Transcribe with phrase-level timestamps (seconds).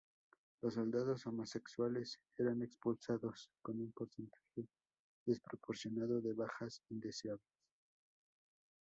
[0.63, 4.67] Los soldados homosexuales eran expulsados con un porcentaje
[5.27, 7.45] desproporcionado de bajas indeseables.